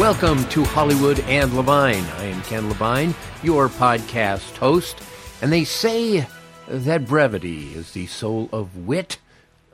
[0.00, 2.06] Welcome to Hollywood and Levine.
[2.16, 4.98] I am Ken Levine, your podcast host,
[5.42, 6.26] and they say
[6.66, 9.18] that brevity is the soul of wit.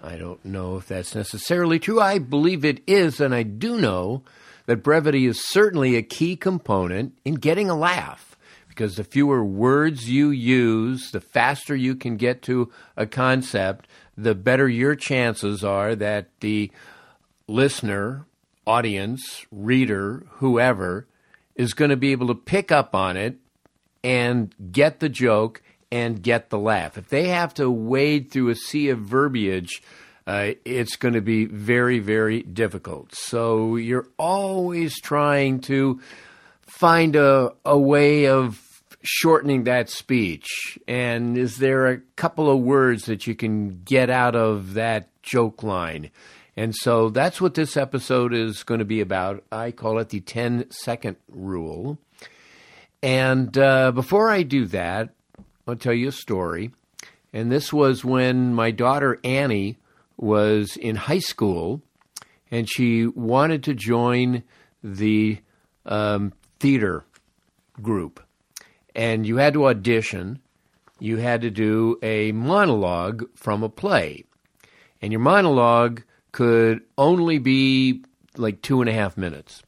[0.02, 2.00] I don't know if that's necessarily true.
[2.00, 4.22] I believe it is, and I do know
[4.66, 8.36] that brevity is certainly a key component in getting a laugh.
[8.66, 13.86] Because the fewer words you use, the faster you can get to a concept,
[14.18, 16.72] the better your chances are that the
[17.46, 18.26] listener
[18.66, 21.06] audience, reader, whoever,
[21.54, 23.36] is going to be able to pick up on it
[24.04, 26.98] and get the joke and get the laugh.
[26.98, 29.82] If they have to wade through a sea of verbiage,
[30.26, 33.14] uh, it's going to be very, very difficult.
[33.14, 36.00] So you're always trying to
[36.62, 40.78] find a, a way of shortening that speech.
[40.88, 45.62] And is there a couple of words that you can get out of that joke
[45.62, 46.10] line?
[46.56, 49.44] And so that's what this episode is going to be about.
[49.52, 51.98] I call it the 10 second rule.
[53.02, 55.10] And uh, before I do that,
[55.66, 56.70] I'll tell you a story.
[57.32, 59.76] And this was when my daughter Annie
[60.16, 61.82] was in high school
[62.50, 64.42] and she wanted to join
[64.82, 65.38] the
[65.84, 67.04] um, theater
[67.82, 68.22] group.
[68.94, 70.40] And you had to audition,
[70.98, 74.24] you had to do a monologue from a play.
[75.02, 76.02] And your monologue
[76.36, 78.04] could only be
[78.36, 79.62] like two and a half minutes.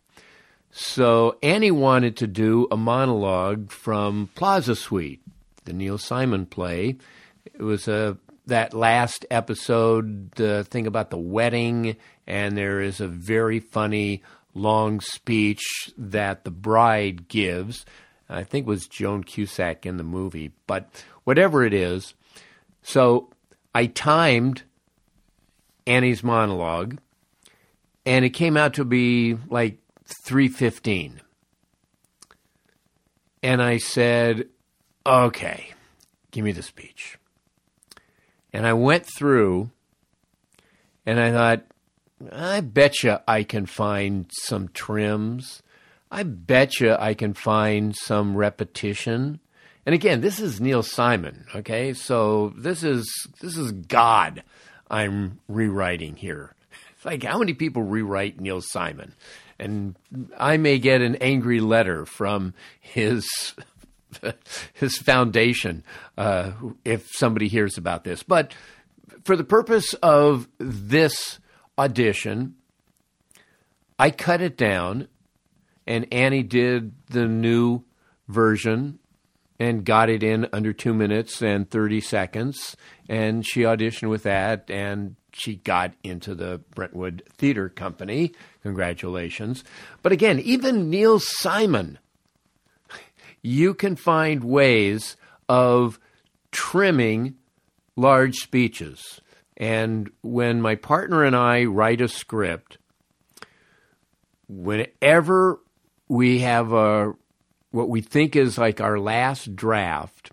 [0.70, 5.22] So Annie wanted to do a monologue from Plaza Suite,
[5.64, 6.98] the Neil Simon play.
[7.46, 8.18] It was a
[8.48, 11.96] that last episode, the thing about the wedding,
[12.26, 15.62] and there is a very funny long speech
[15.96, 17.86] that the bride gives.
[18.28, 22.12] I think it was Joan Cusack in the movie, but whatever it is.
[22.82, 23.30] So
[23.74, 24.64] I timed
[25.88, 26.98] Annie's monologue,
[28.04, 29.78] and it came out to be like
[30.26, 31.20] 315.
[33.42, 34.48] And I said,
[35.06, 35.72] okay,
[36.30, 37.18] give me the speech.
[38.52, 39.70] And I went through
[41.06, 41.64] and I thought,
[42.32, 45.62] I betcha I can find some trims.
[46.10, 49.40] I betcha I can find some repetition.
[49.86, 51.94] And again, this is Neil Simon, okay?
[51.94, 53.06] So this is
[53.40, 54.42] this is God
[54.90, 56.54] I'm rewriting here.
[57.04, 59.14] Like how many people rewrite Neil Simon?
[59.58, 59.96] And
[60.36, 63.26] I may get an angry letter from his
[64.74, 65.84] his foundation
[66.16, 66.52] uh,
[66.84, 68.22] if somebody hears about this.
[68.22, 68.54] But
[69.24, 71.38] for the purpose of this
[71.76, 72.56] audition,
[73.98, 75.08] I cut it down,
[75.86, 77.84] and Annie did the new
[78.28, 78.98] version
[79.58, 82.76] and got it in under two minutes and 30 seconds.
[83.08, 88.32] And she auditioned with that, and she got into the Brentwood Theater Company.
[88.62, 89.64] Congratulations.
[90.02, 91.98] But again, even Neil Simon,
[93.42, 95.16] you can find ways
[95.48, 95.98] of
[96.52, 97.36] trimming
[97.96, 99.20] large speeches.
[99.56, 102.78] And when my partner and I write a script,
[104.48, 105.60] whenever
[106.08, 107.14] we have a
[107.70, 110.30] what we think is like our last draft,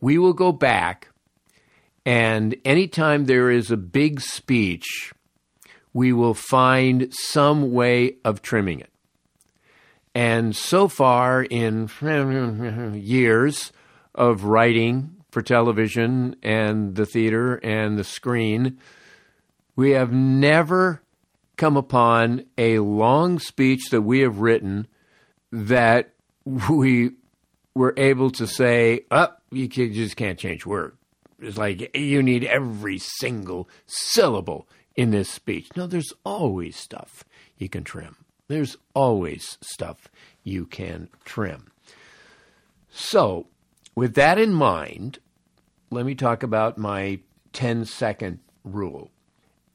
[0.00, 1.08] we will go back
[2.04, 5.12] and anytime there is a big speech,
[5.92, 8.90] we will find some way of trimming it.
[10.14, 11.88] And so far, in
[13.02, 13.72] years
[14.14, 18.78] of writing for television and the theater and the screen,
[19.76, 21.02] we have never
[21.56, 24.86] come upon a long speech that we have written
[25.50, 26.11] that
[26.44, 27.12] we
[27.74, 30.96] were able to say, "Up, oh, you just can't change word."
[31.40, 35.68] It's like you need every single syllable in this speech.
[35.76, 37.24] No, there's always stuff
[37.58, 38.16] you can trim.
[38.48, 40.08] There's always stuff
[40.44, 41.70] you can trim.
[42.90, 43.46] So,
[43.94, 45.18] with that in mind,
[45.90, 47.20] let me talk about my
[47.52, 49.10] 10 second rule.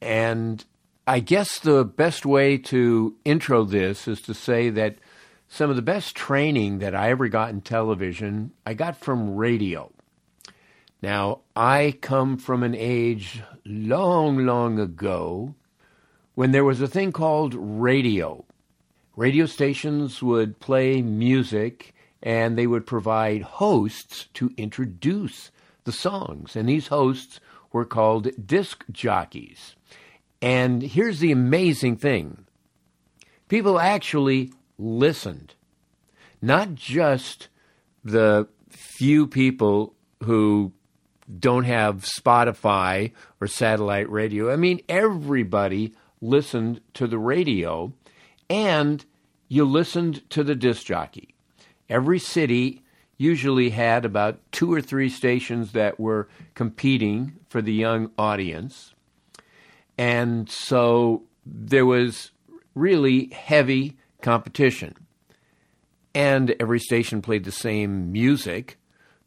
[0.01, 0.63] And
[1.07, 4.97] I guess the best way to intro this is to say that
[5.47, 9.91] some of the best training that I ever got in television, I got from radio.
[11.01, 15.55] Now, I come from an age long, long ago
[16.35, 18.45] when there was a thing called radio.
[19.15, 25.51] Radio stations would play music and they would provide hosts to introduce
[25.83, 26.55] the songs.
[26.55, 27.39] And these hosts
[27.71, 29.75] were called disc jockeys.
[30.41, 32.45] And here's the amazing thing
[33.47, 35.55] people actually listened,
[36.41, 37.49] not just
[38.03, 39.93] the few people
[40.23, 40.71] who
[41.39, 44.51] don't have Spotify or satellite radio.
[44.51, 47.91] I mean, everybody listened to the radio
[48.49, 49.03] and
[49.47, 51.35] you listened to the disc jockey.
[51.89, 52.83] Every city
[53.17, 58.93] usually had about two or three stations that were competing for the young audience.
[59.97, 62.31] And so there was
[62.75, 64.95] really heavy competition.
[66.13, 68.77] And every station played the same music.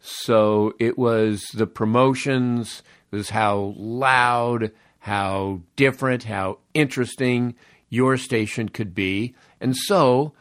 [0.01, 2.83] So it was the promotions,
[3.13, 7.55] it was how loud, how different, how interesting
[7.89, 9.35] your station could be.
[9.61, 10.33] And so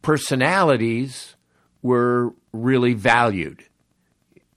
[0.00, 1.36] personalities
[1.82, 3.64] were really valued.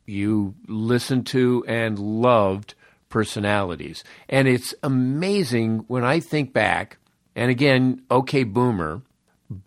[0.06, 2.75] You listened to and loved
[3.09, 4.03] personalities.
[4.30, 6.97] And it's amazing when I think back,
[7.36, 9.01] and again, okay, boomer,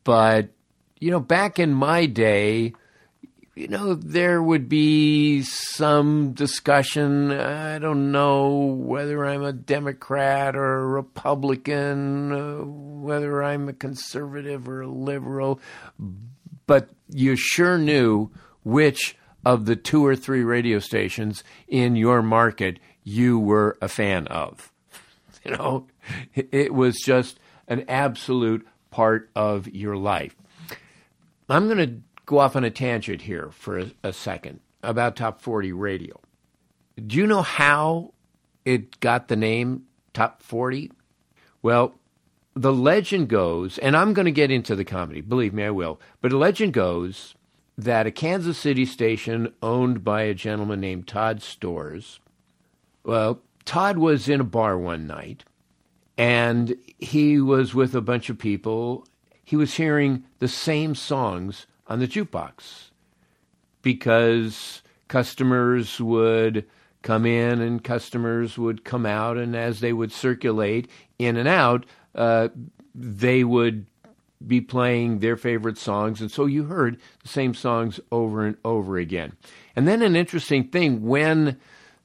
[0.04, 0.48] but,
[1.00, 2.72] you know, back in my day,
[3.58, 7.32] you know, there would be some discussion.
[7.32, 14.69] I don't know whether I'm a Democrat or a Republican, uh, whether I'm a conservative
[14.69, 15.60] or a liberal,
[16.69, 18.30] but you sure knew
[18.62, 24.26] which of the two or three radio stations in your market you were a fan
[24.28, 24.72] of.
[25.44, 25.86] You know,
[26.34, 30.37] it was just an absolute part of your life.
[31.49, 35.40] I'm going to go off on a tangent here for a, a second about Top
[35.40, 36.20] 40 radio.
[37.06, 38.12] Do you know how
[38.64, 40.93] it got the name Top 40?
[41.62, 41.94] Well,
[42.55, 46.00] the legend goes, and I'm going to get into the comedy, believe me, I will,
[46.20, 47.35] but the legend goes
[47.76, 52.19] that a Kansas City station owned by a gentleman named Todd Storz,
[53.05, 55.44] well, Todd was in a bar one night
[56.17, 59.06] and he was with a bunch of people.
[59.44, 62.90] He was hearing the same songs on the jukebox
[63.82, 66.66] because customers would
[67.02, 71.86] come in and customers would come out, and as they would circulate in and out,
[72.14, 72.48] uh,
[72.94, 73.86] they would
[74.46, 78.98] be playing their favorite songs, and so you heard the same songs over and over
[78.98, 79.32] again.
[79.74, 81.58] And then an interesting thing when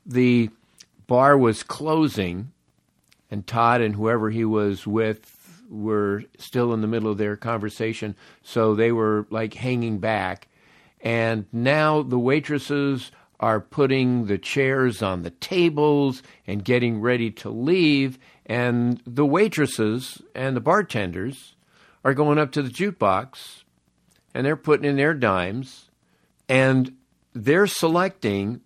[0.05, 0.49] the
[1.05, 2.51] bar was closing,
[3.33, 8.15] and Todd and whoever he was with were still in the middle of their conversation,
[8.43, 10.47] so they were like hanging back.
[11.01, 17.49] And now the waitresses are putting the chairs on the tables and getting ready to
[17.49, 18.19] leave.
[18.45, 21.55] And the waitresses and the bartenders
[22.05, 23.63] are going up to the jukebox
[24.35, 25.89] and they're putting in their dimes
[26.47, 26.95] and
[27.33, 28.61] they're selecting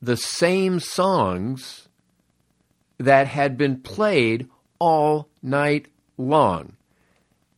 [0.00, 1.88] the same songs
[3.00, 4.46] that had been played
[4.78, 5.88] all night
[6.18, 6.76] long.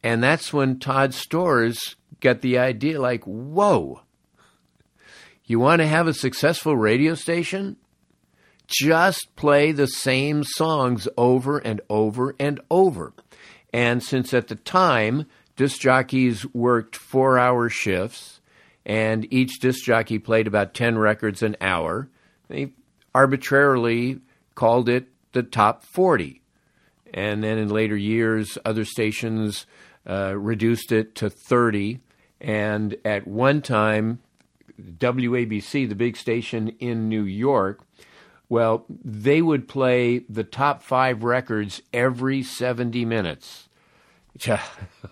[0.03, 4.03] And that's when Todd Storz got the idea like, whoa,
[5.45, 7.77] you want to have a successful radio station?
[8.69, 13.13] Just play the same songs over and over and over.
[13.73, 15.27] And since at the time,
[15.57, 18.41] disc jockeys worked four hour shifts,
[18.87, 22.09] and each disc jockey played about 10 records an hour,
[22.47, 22.73] they
[23.13, 24.21] arbitrarily
[24.55, 26.41] called it the top 40.
[27.15, 29.67] And then in later years, other stations
[30.09, 32.01] uh, reduced it to 30.
[32.41, 34.21] And at one time,
[34.81, 37.83] WABC, the big station in New York,
[38.49, 43.69] well, they would play the top five records every 70 minutes.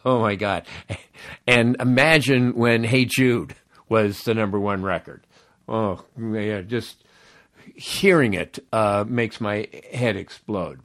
[0.02, 0.66] Oh my God.
[1.46, 3.54] And imagine when Hey Jude
[3.88, 5.26] was the number one record.
[5.68, 7.04] Oh, yeah, just
[7.74, 10.80] hearing it uh, makes my head explode.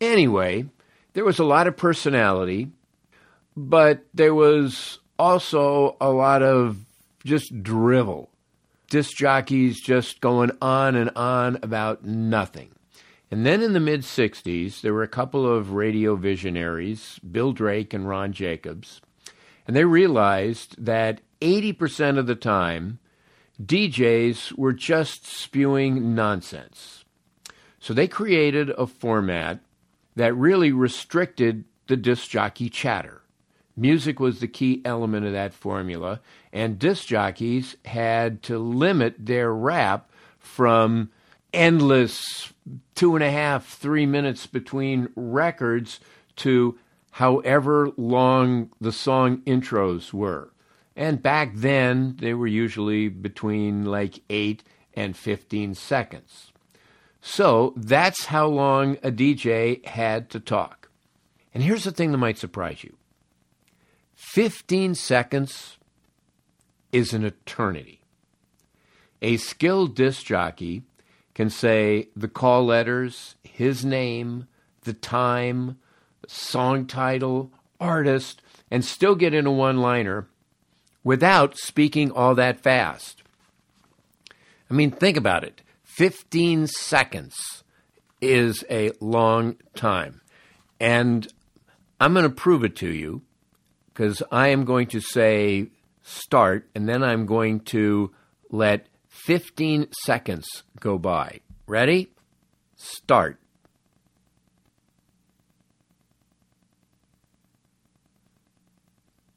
[0.00, 0.66] Anyway,
[1.14, 2.70] there was a lot of personality,
[3.56, 6.78] but there was also a lot of
[7.24, 8.30] just drivel.
[8.90, 12.70] Disc jockeys just going on and on about nothing.
[13.30, 17.92] And then in the mid 60s, there were a couple of radio visionaries, Bill Drake
[17.92, 19.00] and Ron Jacobs,
[19.66, 22.98] and they realized that 80% of the time,
[23.62, 27.04] DJs were just spewing nonsense.
[27.78, 29.60] So they created a format
[30.16, 33.22] that really restricted the disc jockey chatter.
[33.76, 36.20] Music was the key element of that formula,
[36.52, 41.10] and disc jockeys had to limit their rap from
[41.52, 42.52] endless
[42.94, 46.00] two and a half, three minutes between records
[46.36, 46.78] to
[47.12, 50.50] however long the song intros were.
[50.96, 54.62] And back then, they were usually between like 8
[54.94, 56.52] and 15 seconds.
[57.20, 60.90] So that's how long a DJ had to talk.
[61.52, 62.96] And here's the thing that might surprise you
[64.14, 65.78] 15 seconds
[66.92, 68.02] is an eternity.
[69.22, 70.82] A skilled disc jockey
[71.34, 74.46] can say the call letters, his name,
[74.82, 75.78] the time,
[76.28, 80.28] song title, artist, and still get in a one liner
[81.04, 83.22] without speaking all that fast.
[84.70, 87.62] I mean, think about it 15 seconds
[88.20, 90.22] is a long time.
[90.80, 91.28] And
[92.00, 93.22] I'm going to prove it to you
[93.86, 95.68] because I am going to say
[96.02, 98.12] start, and then I'm going to
[98.50, 100.46] let 15 seconds
[100.80, 101.40] go by.
[101.66, 102.10] Ready?
[102.76, 103.38] Start.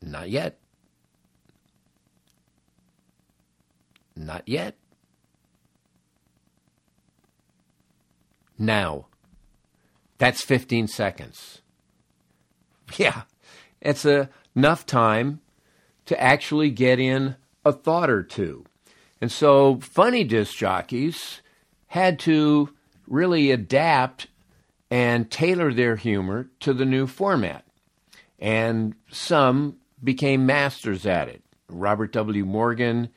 [0.01, 0.57] Not yet.
[4.17, 4.75] Not yet.
[8.57, 9.07] Now.
[10.17, 11.62] That's 15 seconds.
[12.97, 13.24] Yeah,
[13.81, 15.41] it's a, enough time
[16.05, 18.63] to actually get in a thought or two.
[19.19, 21.41] And so funny disc jockeys
[21.88, 22.69] had to
[23.05, 24.27] really adapt
[24.89, 27.65] and tailor their humor to the new format.
[28.39, 31.43] And some became masters at it.
[31.67, 32.45] Robert W.
[32.45, 33.09] Morgan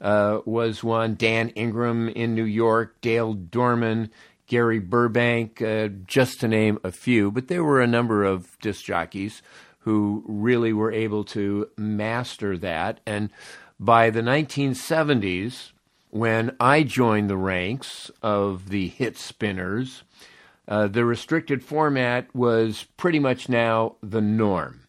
[0.00, 4.10] uh, was one, Dan Ingram in New York, Dale Dorman,
[4.46, 7.30] Gary Burbank, uh, just to name a few.
[7.30, 9.42] But there were a number of disc jockeys
[9.80, 13.00] who really were able to master that.
[13.06, 13.30] And
[13.78, 15.72] by the 1970s,
[16.10, 20.02] when I joined the ranks of the hit spinners,
[20.68, 24.80] uh, the restricted format was pretty much now the norm.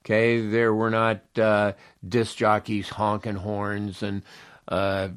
[0.00, 1.72] Okay, there were not uh,
[2.06, 4.22] disc jockeys honking horns and
[4.68, 5.08] uh,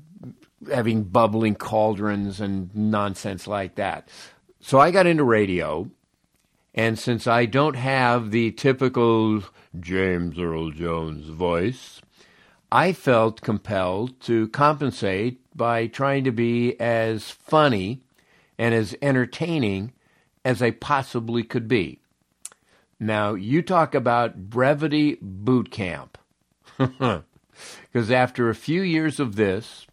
[0.72, 4.10] having bubbling cauldrons and nonsense like that.
[4.60, 5.90] So I got into radio,
[6.74, 9.44] and since I don't have the typical
[9.80, 12.02] James Earl Jones voice,
[12.72, 18.02] I felt compelled to compensate by trying to be as funny
[18.58, 19.94] and as entertaining
[20.44, 22.00] as I possibly could be.
[23.00, 26.18] Now, you talk about brevity boot camp.
[27.92, 29.86] Because after a few years of this,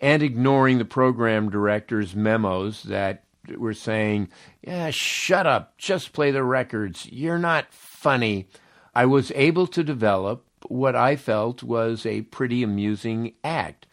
[0.00, 3.24] and ignoring the program director's memos that
[3.56, 4.28] were saying,
[4.62, 8.48] yeah, shut up, just play the records, you're not funny,
[8.94, 13.86] I was able to develop what I felt was a pretty amusing act.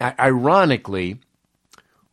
[0.00, 1.20] I- ironically,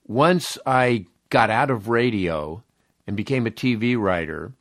[0.05, 2.63] once I got out of radio
[3.07, 4.53] and became a TV writer,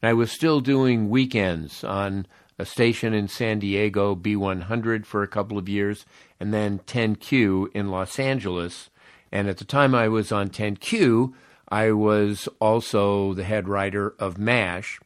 [0.00, 2.26] and I was still doing weekends on
[2.62, 6.06] a station in San Diego, B100, for a couple of years,
[6.38, 8.88] and then 10Q in Los Angeles.
[9.32, 11.32] And at the time I was on 10Q,
[11.68, 15.00] I was also the head writer of MASH.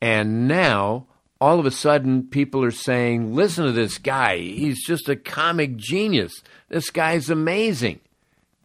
[0.00, 1.06] And now,
[1.40, 4.38] all of a sudden, people are saying, listen to this guy.
[4.38, 6.42] He's just a comic genius.
[6.68, 8.00] This guy's amazing.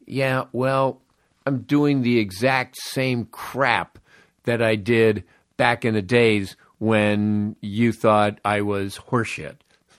[0.07, 1.01] Yeah, well,
[1.45, 3.99] I'm doing the exact same crap
[4.45, 5.23] that I did
[5.57, 9.57] back in the days when you thought I was horseshit.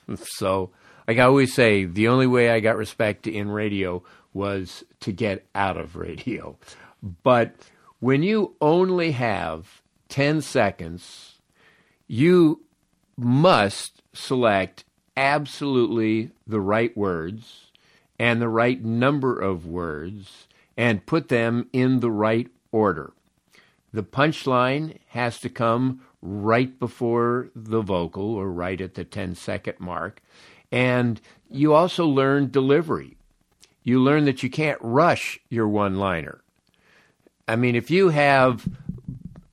[0.22, 0.70] so,
[1.06, 5.46] like I always say, the only way I got respect in radio was to get
[5.54, 6.56] out of radio.
[7.22, 7.54] But
[8.00, 11.40] when you only have 10 seconds,
[12.06, 12.62] you
[13.16, 14.84] must select
[15.16, 17.72] absolutely the right words
[18.18, 23.12] and the right number of words and put them in the right order.
[23.92, 29.80] The punchline has to come right before the vocal or right at the 10 second
[29.80, 30.22] mark.
[30.70, 33.16] And you also learn delivery.
[33.82, 36.42] You learn that you can't rush your one liner.
[37.46, 38.68] I mean, if you have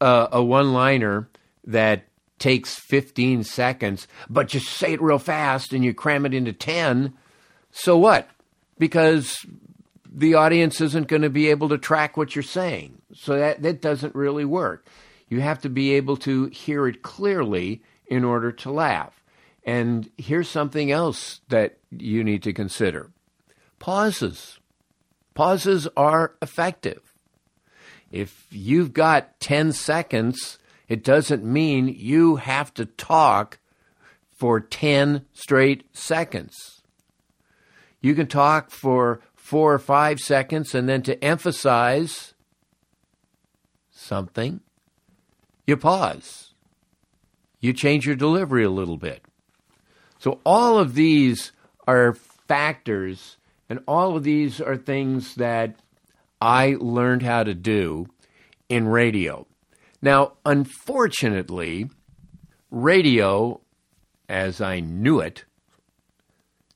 [0.02, 1.30] uh, a, a one liner
[1.66, 2.04] that
[2.38, 7.14] takes 15 seconds, but you say it real fast and you cram it into 10,
[7.72, 8.30] so what?
[8.78, 9.46] Because
[10.12, 13.02] the audience isn't going to be able to track what you're saying.
[13.16, 14.88] So that, that doesn't really work.
[15.28, 19.24] You have to be able to hear it clearly in order to laugh.
[19.64, 23.12] And here's something else that you need to consider
[23.80, 24.60] pauses.
[25.34, 27.14] Pauses are effective.
[28.12, 33.60] If you've got 10 seconds, it doesn't mean you have to talk
[34.30, 36.82] for 10 straight seconds.
[38.02, 42.35] You can talk for four or five seconds and then to emphasize
[44.06, 44.62] something,
[45.68, 46.54] you pause.
[47.60, 49.24] You change your delivery a little bit.
[50.20, 51.52] So, all of these
[51.88, 52.14] are
[52.48, 53.38] factors,
[53.70, 55.76] and all of these are things that
[56.40, 58.08] I learned how to do
[58.70, 59.48] in radio.
[60.02, 61.90] Now, unfortunately,
[62.70, 63.62] radio,
[64.30, 65.46] as I knew it,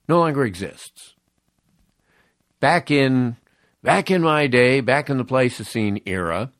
[0.07, 1.15] no longer exists.
[2.59, 3.37] Back in
[3.83, 6.51] back in my day, back in the Pleistocene era,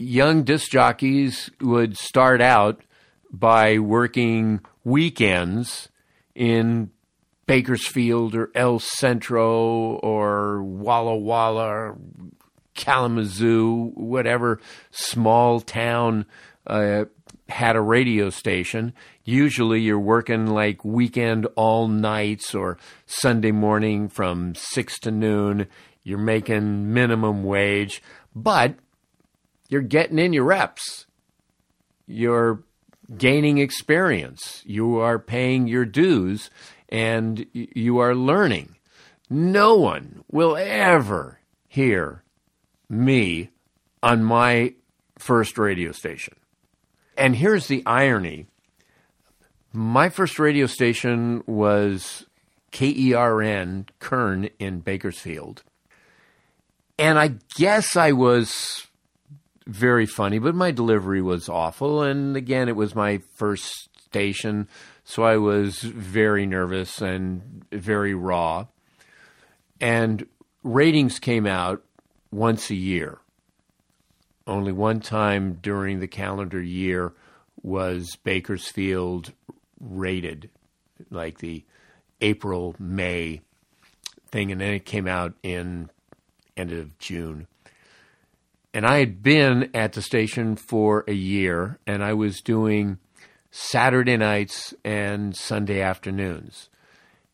[0.00, 2.80] young disc jockeys would start out
[3.30, 5.90] by working weekends
[6.34, 6.90] in
[7.46, 11.98] Bakersfield or El Centro or Walla Walla or
[12.74, 14.58] Kalamazoo, whatever
[14.90, 16.24] small town
[16.66, 17.04] uh,
[17.50, 18.94] had a radio station.
[19.24, 25.66] Usually you're working like weekend all nights or Sunday morning from 6 to noon.
[26.02, 28.02] You're making minimum wage,
[28.34, 28.76] but
[29.70, 31.06] you're getting in your reps.
[32.06, 32.62] You're
[33.16, 34.62] gaining experience.
[34.66, 36.50] You are paying your dues
[36.88, 38.76] and you are learning.
[39.30, 42.24] No one will ever hear
[42.88, 43.50] me
[44.02, 44.74] on my
[45.16, 46.34] first radio station.
[47.16, 48.46] And here's the irony
[49.72, 52.26] my first radio station was
[52.72, 55.62] KERN, Kern in Bakersfield.
[56.98, 58.88] And I guess I was
[59.70, 62.02] very funny, but my delivery was awful.
[62.02, 64.68] And again, it was my first station.
[65.04, 68.66] So I was very nervous and very raw.
[69.80, 70.26] And
[70.62, 71.82] ratings came out
[72.30, 73.18] once a year.
[74.46, 77.12] Only one time during the calendar year
[77.62, 79.32] was Bakersfield
[79.78, 80.50] rated,
[81.10, 81.64] like the
[82.20, 83.42] April, May
[84.30, 85.90] thing, and then it came out in
[86.56, 87.46] end of June.
[88.72, 92.98] And I had been at the station for a year, and I was doing
[93.50, 96.68] Saturday nights and Sunday afternoons.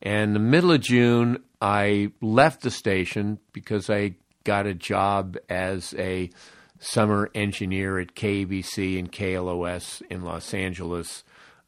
[0.00, 5.94] And the middle of June, I left the station because I got a job as
[5.98, 6.30] a
[6.78, 11.24] summer engineer at KABC and KLOS in Los Angeles.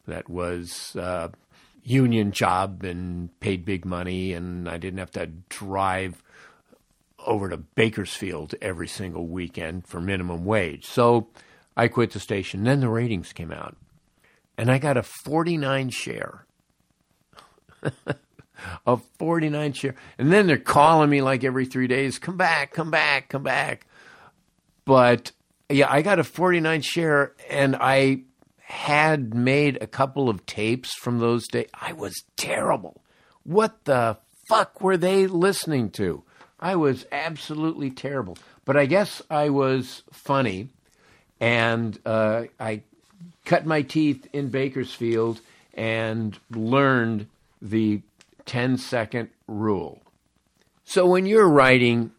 [0.06, 1.30] That was a
[1.82, 6.22] union job and paid big money, and I didn't have to drive
[7.28, 10.86] over to Bakersfield every single weekend for minimum wage.
[10.86, 11.28] So
[11.76, 12.64] I quit the station.
[12.64, 13.76] Then the ratings came out
[14.56, 16.46] and I got a 49 share.
[18.86, 19.94] a 49 share.
[20.18, 23.86] And then they're calling me like every three days, come back, come back, come back.
[24.84, 25.32] But
[25.68, 28.22] yeah, I got a 49 share and I
[28.58, 31.68] had made a couple of tapes from those days.
[31.72, 33.02] I was terrible.
[33.44, 36.24] What the fuck were they listening to?
[36.60, 38.36] I was absolutely terrible.
[38.64, 40.68] But I guess I was funny
[41.40, 42.82] and uh, I
[43.44, 45.40] cut my teeth in Bakersfield
[45.74, 47.28] and learned
[47.62, 48.02] the
[48.46, 50.02] 10 second rule.
[50.84, 52.12] So when you're writing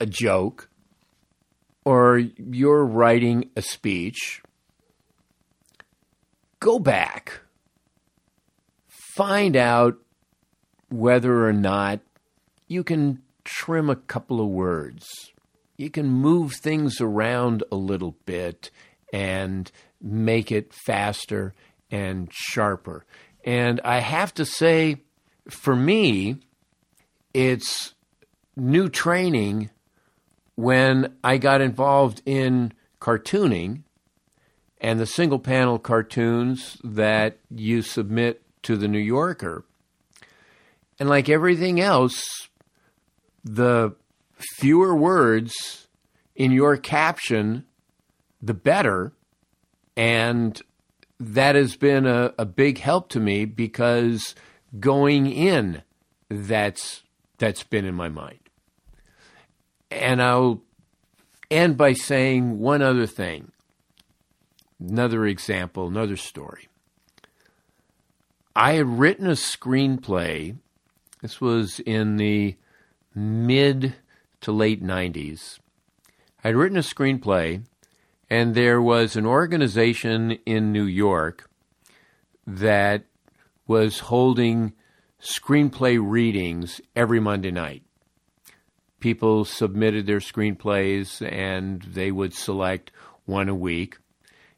[0.00, 0.68] a joke
[1.84, 4.42] or you're writing a speech,
[6.60, 7.40] go back,
[8.88, 9.96] find out
[10.90, 12.00] whether or not
[12.68, 15.32] you can trim a couple of words.
[15.76, 18.70] You can move things around a little bit
[19.12, 19.70] and
[20.02, 21.54] make it faster
[21.90, 23.04] and sharper.
[23.44, 25.02] And I have to say,
[25.48, 26.40] for me,
[27.32, 27.94] it's
[28.56, 29.70] new training
[30.56, 33.82] when I got involved in cartooning
[34.80, 39.64] and the single panel cartoons that you submit to the New Yorker.
[40.98, 42.24] And like everything else,
[43.46, 43.94] the
[44.34, 45.86] fewer words
[46.34, 47.64] in your caption,
[48.42, 49.12] the better.
[49.96, 50.60] And
[51.18, 54.34] that has been a, a big help to me because
[54.78, 55.82] going in,
[56.28, 57.04] that's
[57.38, 58.40] that's been in my mind.
[59.90, 60.62] And I'll
[61.50, 63.52] end by saying one other thing.
[64.80, 66.68] Another example, another story.
[68.54, 70.56] I had written a screenplay.
[71.22, 72.56] This was in the
[73.16, 73.94] mid
[74.42, 75.58] to late 90s.
[76.44, 77.62] I had written a screenplay
[78.28, 81.48] and there was an organization in New York
[82.46, 83.04] that
[83.66, 84.74] was holding
[85.20, 87.82] screenplay readings every Monday night.
[89.00, 92.90] People submitted their screenplays and they would select
[93.24, 93.98] one a week.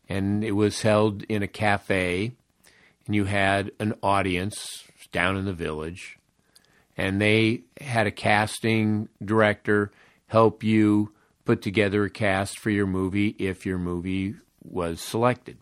[0.08, 2.32] And it was held in a cafe
[3.06, 6.17] and you had an audience down in the village,
[6.98, 9.92] and they had a casting director
[10.26, 11.12] help you
[11.44, 15.56] put together a cast for your movie if your movie was selected.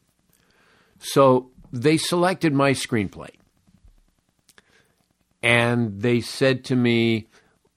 [0.99, 3.31] So they selected my screenplay.
[5.43, 7.29] And they said to me,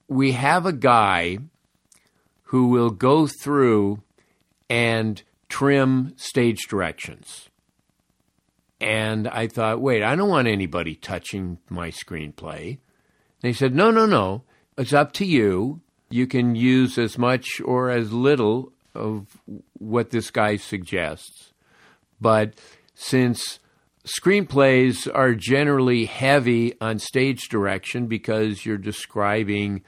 [0.08, 1.38] We have a guy
[2.44, 4.02] who will go through
[4.68, 7.48] and trim stage directions.
[8.80, 12.78] And I thought, wait, I don't want anybody touching my screenplay.
[13.40, 14.42] They said, no, no, no.
[14.76, 15.80] It's up to you.
[16.10, 19.26] You can use as much or as little of
[19.78, 21.52] what this guy suggests.
[22.20, 22.54] But
[22.94, 23.60] since
[24.04, 29.82] screenplays are generally heavy on stage direction because you're describing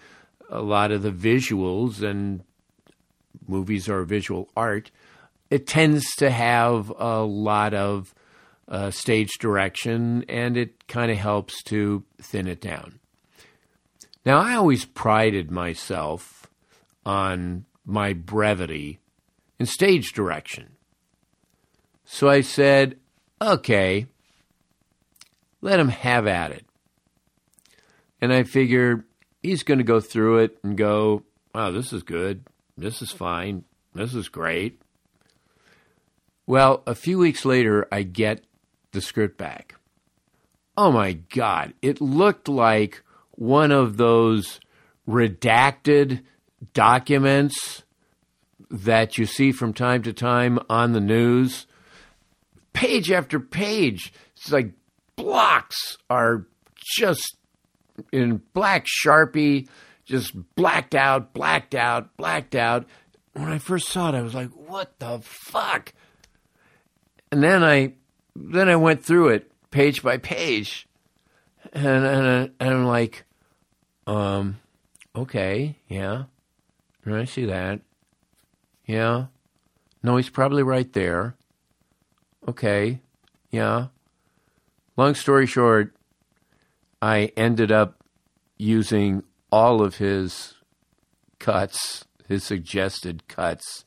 [0.48, 2.42] a lot of the visuals and
[3.46, 4.90] movies are visual art,
[5.50, 8.14] it tends to have a lot of
[8.68, 12.98] uh, stage direction and it kind of helps to thin it down.
[14.24, 16.46] Now, I always prided myself
[17.04, 19.00] on my brevity
[19.58, 20.76] in stage direction.
[22.04, 22.96] So I said,
[23.40, 24.06] okay,
[25.60, 26.66] let him have at it.
[28.20, 29.04] And I figured
[29.42, 32.44] he's going to go through it and go, wow, this is good.
[32.76, 33.64] This is fine.
[33.94, 34.80] This is great.
[36.46, 38.44] Well, a few weeks later, I get
[38.92, 39.74] the script back.
[40.76, 43.02] Oh my God, it looked like
[43.32, 44.60] one of those
[45.08, 46.22] redacted
[46.74, 47.82] documents
[48.70, 51.66] that you see from time to time on the news.
[52.72, 54.72] Page after page, it's like
[55.16, 56.46] blocks are
[56.96, 57.36] just
[58.12, 59.68] in black sharpie,
[60.04, 62.86] just blacked out, blacked out, blacked out.
[63.34, 65.92] When I first saw it, I was like, "What the fuck?"
[67.30, 67.94] And then I
[68.34, 70.86] then I went through it page by page,
[71.72, 73.24] and and, and I'm like,
[74.06, 74.58] um,
[75.14, 76.24] okay, yeah,
[77.06, 77.80] I see that,
[78.86, 79.26] yeah,
[80.02, 81.36] no, he's probably right there.
[82.46, 83.00] Okay,
[83.50, 83.86] yeah.
[84.96, 85.94] Long story short,
[87.00, 88.04] I ended up
[88.58, 90.54] using all of his
[91.38, 93.84] cuts, his suggested cuts,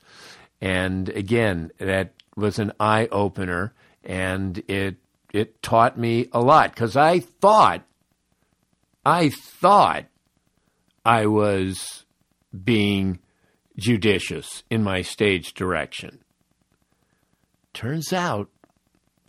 [0.61, 4.95] and again, that was an eye opener, and it
[5.35, 7.83] it taught me a lot because I thought
[9.05, 10.05] I thought
[11.03, 12.05] I was
[12.63, 13.19] being
[13.77, 16.23] judicious in my stage direction.
[17.73, 18.49] Turns out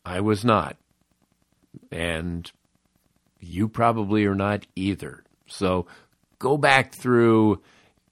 [0.05, 0.77] I was not.
[1.91, 2.51] And
[3.41, 5.25] you probably are not either.
[5.47, 5.87] So
[6.39, 7.61] go back through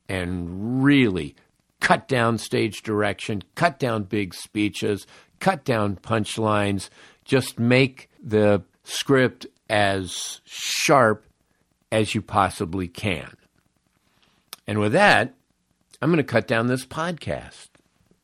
[0.08, 1.34] and really
[1.80, 5.06] cut down stage direction, cut down big speeches,
[5.40, 6.90] cut down punchlines,
[7.24, 11.26] just make the script as sharp
[11.90, 13.36] as you possibly can.
[14.66, 15.34] And with that,
[16.00, 17.68] I'm going to cut down this podcast.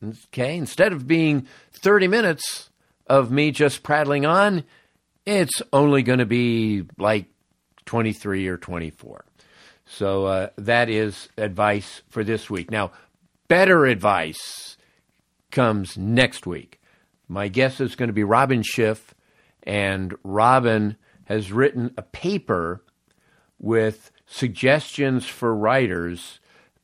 [0.03, 2.69] Okay, instead of being 30 minutes
[3.07, 4.63] of me just prattling on,
[5.25, 7.25] it's only going to be like
[7.85, 9.25] 23 or 24.
[9.85, 12.71] So uh, that is advice for this week.
[12.71, 12.91] Now,
[13.47, 14.77] better advice
[15.51, 16.80] comes next week.
[17.31, 19.15] My guest is going to be Robin Schiff,
[19.63, 22.83] and Robin has written a paper
[23.57, 26.41] with suggestions for writers.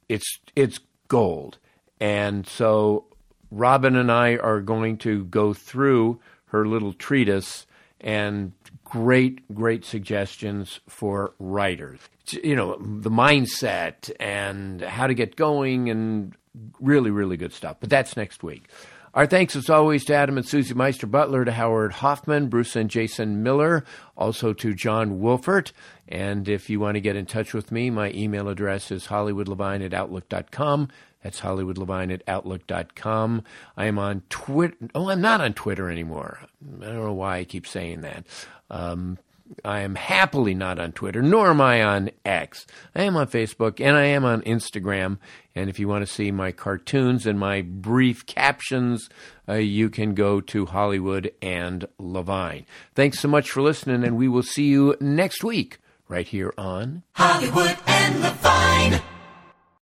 [0.08, 0.80] It's it's
[1.10, 1.58] gold.
[2.00, 3.08] And so
[3.52, 7.68] Robin and I are going to go through her little treatise
[8.00, 8.54] and
[8.86, 12.00] great, great suggestions for writers.
[12.32, 16.38] You know, the mindset and how to get going and
[16.80, 17.78] really, really good stuff.
[17.82, 18.70] But that's next week.
[19.18, 22.88] Our thanks, as always, to Adam and Susie Meister Butler, to Howard Hoffman, Bruce and
[22.88, 23.84] Jason Miller,
[24.16, 25.72] also to John Wolfert.
[26.08, 29.84] And if you want to get in touch with me, my email address is hollywoodlevine
[29.84, 30.90] at outlook.com.
[31.24, 33.44] That's hollywoodlevine at outlook.com.
[33.76, 34.78] I am on Twitter.
[34.94, 36.38] Oh, I'm not on Twitter anymore.
[36.80, 38.24] I don't know why I keep saying that.
[38.70, 39.18] Um,
[39.64, 42.66] I am happily not on Twitter, nor am I on X.
[42.96, 45.18] I am on Facebook and I am on Instagram.
[45.56, 49.10] And if you want to see my cartoons and my brief captions,
[49.50, 52.66] uh, you can go to Hollywood and Levine.
[52.96, 57.04] Thanks so much for listening, and we will see you next week right here on
[57.14, 59.02] Hollywood and Levine.